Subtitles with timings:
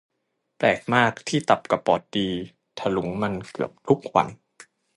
[0.57, 2.27] แปลกมากที่ตับกับปอดดี
[2.79, 4.27] ถลุงมันเกือบทุกวัน